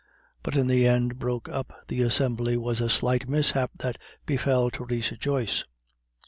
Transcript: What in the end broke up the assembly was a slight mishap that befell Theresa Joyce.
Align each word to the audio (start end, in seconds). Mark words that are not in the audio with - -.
What 0.43 0.57
in 0.57 0.65
the 0.65 0.87
end 0.87 1.19
broke 1.19 1.47
up 1.47 1.71
the 1.87 2.01
assembly 2.01 2.57
was 2.57 2.81
a 2.81 2.89
slight 2.89 3.29
mishap 3.29 3.69
that 3.77 3.97
befell 4.25 4.71
Theresa 4.71 5.15
Joyce. 5.15 5.63